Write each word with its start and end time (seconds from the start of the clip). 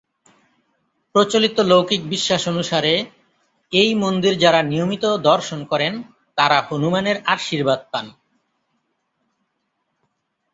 প্রচলিত 1.15 1.57
লৌকিক 1.61 2.01
বিশ্বাস 2.09 2.43
অনুসারে, 2.47 2.93
এই 3.71 3.91
মন্দির 3.95 4.33
যাঁরা 4.37 4.61
নিয়মিত 4.63 5.05
দর্শন 5.21 5.59
করেন, 5.65 5.93
তারা 6.37 6.57
হনুমানের 6.61 7.17
আশীর্বাদ 7.25 7.79
পান। 7.91 8.05